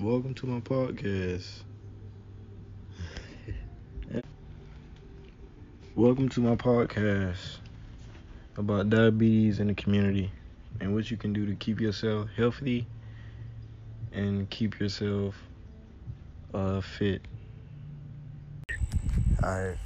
[0.00, 1.62] Welcome to my podcast.
[5.96, 7.56] Welcome to my podcast
[8.56, 10.30] about diabetes in the community
[10.80, 12.86] and what you can do to keep yourself healthy
[14.12, 15.34] and keep yourself
[16.54, 17.22] uh, fit.
[19.42, 19.76] All right.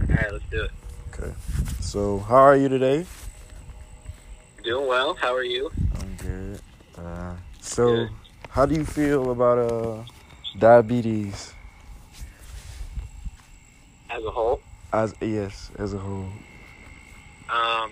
[0.00, 0.70] All right, let's do it.
[1.14, 1.32] Okay.
[1.78, 3.06] So, how are you today?
[4.64, 5.14] Doing well.
[5.14, 5.70] How are you?
[6.00, 6.60] I'm good.
[6.98, 8.10] Uh, so, Good.
[8.60, 10.02] How do you feel about uh
[10.58, 11.54] diabetes
[14.10, 14.60] As a whole,
[14.92, 16.28] as yes as a whole?
[17.48, 17.90] um,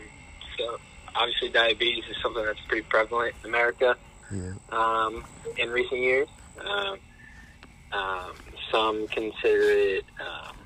[0.59, 0.77] so
[1.17, 3.97] obviously diabetes is something that's pretty prevalent in America
[4.31, 4.53] Yeah.
[4.69, 5.25] um,
[5.57, 6.29] in recent years.
[6.62, 6.98] Um,
[7.93, 8.33] um,
[8.71, 10.57] some consider it um,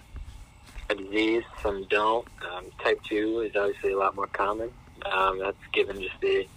[0.90, 2.26] a disease, some don't.
[2.50, 4.68] Um, type two is obviously a lot more common.
[5.06, 6.48] Um, that's given just the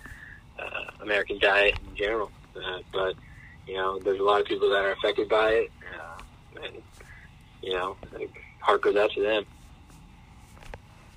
[0.58, 2.31] uh, American diet in general.
[2.55, 3.14] Uh, but
[3.67, 6.81] you know, there's a lot of people that are affected by it, uh, and
[7.61, 9.45] you know, like, heart goes out to them.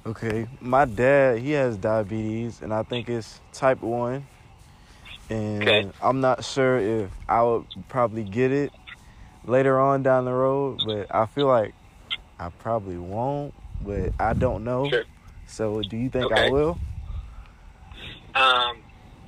[0.07, 4.27] Okay, my dad he has diabetes, and I think it's type one.
[5.31, 5.91] And Okay.
[6.01, 8.73] I'm not sure if I would probably get it
[9.45, 11.75] later on down the road, but I feel like
[12.39, 13.53] I probably won't.
[13.85, 14.89] But I don't know.
[14.89, 15.05] Sure.
[15.47, 16.79] So, do you think I will?
[18.35, 18.79] Um,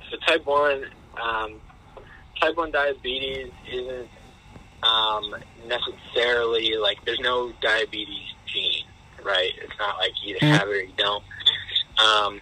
[0.09, 0.85] so type one,
[1.21, 1.61] um,
[2.41, 4.09] type one diabetes isn't
[4.83, 5.35] um,
[5.67, 8.85] necessarily like there's no diabetes gene,
[9.23, 9.51] right?
[9.61, 11.23] It's not like you either have it or you don't.
[12.03, 12.41] Um,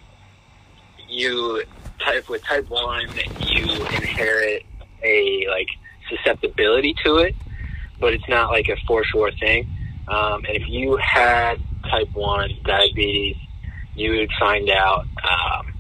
[1.07, 1.63] you
[1.99, 3.07] type with type one,
[3.45, 4.63] you inherit
[5.03, 5.67] a like
[6.09, 7.35] susceptibility to it,
[7.99, 9.69] but it's not like a for sure thing.
[10.07, 13.35] Um, and if you had type one diabetes,
[13.95, 15.05] you would find out.
[15.23, 15.73] Um,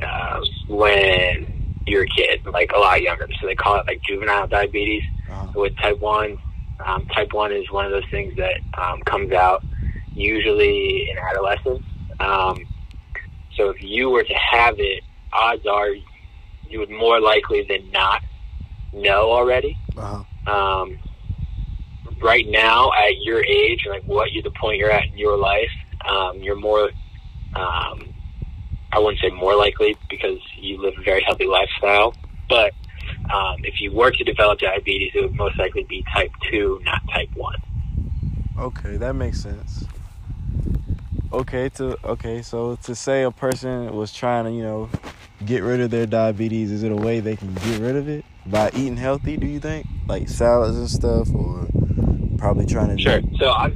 [0.00, 1.47] uh, when
[1.88, 3.28] you're a kid, like a lot younger.
[3.40, 5.02] So they call it like juvenile diabetes.
[5.30, 5.52] Uh-huh.
[5.54, 6.38] With type one,
[6.84, 9.64] um, type one is one of those things that um, comes out
[10.12, 11.84] usually in adolescence.
[12.20, 12.66] Um,
[13.56, 15.90] so if you were to have it, odds are
[16.68, 18.22] you would more likely than not
[18.92, 19.76] know already.
[19.96, 20.24] Uh-huh.
[20.52, 20.98] Um,
[22.22, 25.70] right now, at your age, like what you the point you're at in your life,
[26.08, 26.90] um, you're more.
[27.54, 28.14] Um,
[28.92, 32.14] I wouldn't say more likely because you live a very healthy lifestyle,
[32.48, 32.72] but
[33.32, 37.02] um, if you were to develop diabetes, it would most likely be type two, not
[37.12, 37.56] type one.
[38.58, 39.84] Okay, that makes sense.
[41.30, 44.88] Okay, to okay, so to say a person was trying to, you know,
[45.44, 48.24] get rid of their diabetes, is it a way they can get rid of it
[48.46, 49.36] by eating healthy?
[49.36, 51.66] Do you think, like salads and stuff, or
[52.38, 53.02] probably trying to?
[53.02, 53.20] Sure.
[53.38, 53.70] So I,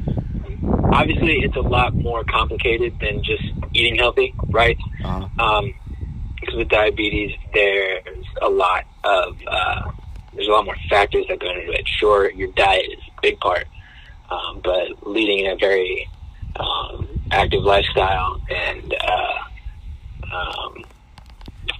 [0.92, 4.76] obviously, it's a lot more complicated than just eating healthy, right?
[5.04, 5.74] Uh, um,
[6.40, 9.90] because with diabetes, there's a lot of uh,
[10.34, 11.86] there's a lot more factors that go into it.
[11.86, 13.66] Sure, your diet is a big part,
[14.30, 16.08] um, but leading a very
[16.56, 19.38] um, active lifestyle and uh,
[20.34, 20.84] um,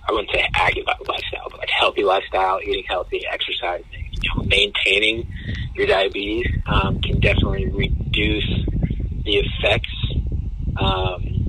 [0.08, 5.32] I wouldn't say active lifestyle, but like healthy lifestyle, eating healthy, exercising, you know, maintaining
[5.74, 8.66] your diabetes um, can definitely reduce
[9.24, 9.90] the effects.
[10.76, 11.41] Um,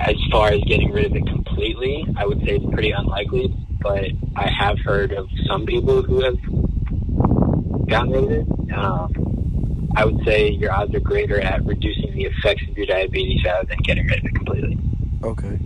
[0.00, 4.06] as far as getting rid of it completely, I would say it's pretty unlikely, but
[4.34, 6.38] I have heard of some people who have
[7.86, 8.72] gotten rid of it.
[8.72, 13.44] Um, I would say your odds are greater at reducing the effects of your diabetes
[13.44, 14.78] rather than getting rid of it completely.
[15.22, 15.58] okay.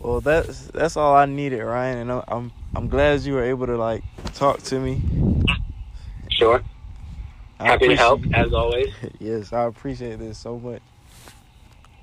[0.00, 3.66] Well, that's that's all I needed, Ryan, and I'm I'm, I'm glad you were able
[3.66, 4.02] to like
[4.34, 5.00] talk to me.
[6.30, 6.62] Sure.
[7.58, 8.88] I Happy to help, as always.
[9.18, 10.80] yes, I appreciate this so much.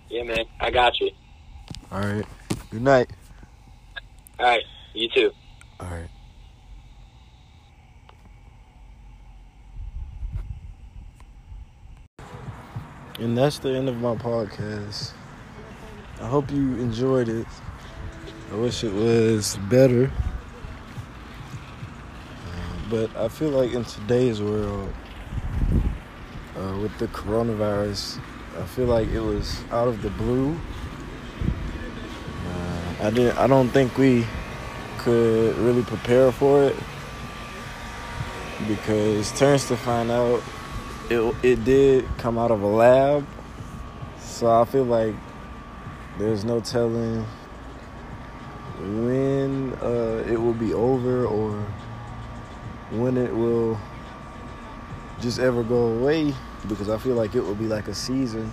[0.09, 0.45] Yeah, man.
[0.59, 1.11] I got you.
[1.91, 2.25] All right.
[2.71, 3.09] Good night.
[4.39, 4.63] All right.
[4.93, 5.31] You too.
[5.79, 6.09] All right.
[13.19, 15.13] And that's the end of my podcast.
[16.21, 17.47] I hope you enjoyed it.
[18.51, 20.11] I wish it was better.
[22.45, 24.93] Uh, but I feel like in today's world,
[26.55, 28.19] uh, with the coronavirus,
[28.57, 30.57] I feel like it was out of the blue.
[32.45, 33.37] Uh, I didn't.
[33.37, 34.25] I don't think we
[34.97, 36.75] could really prepare for it
[38.67, 40.41] because turns to find out
[41.09, 43.25] it it did come out of a lab
[44.19, 45.13] so i feel like
[46.17, 47.23] there's no telling
[49.05, 51.51] when uh, it will be over or
[52.91, 53.79] when it will
[55.21, 56.33] just ever go away
[56.67, 58.51] because I feel like it would be like a season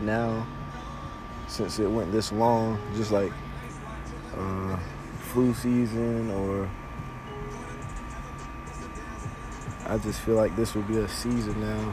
[0.00, 0.46] now
[1.48, 3.32] since it went this long, just like
[4.36, 4.76] uh,
[5.32, 6.68] flu season or
[9.86, 11.92] I just feel like this will be a season now.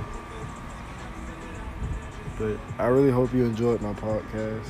[2.37, 4.69] But I really hope you enjoyed my podcast.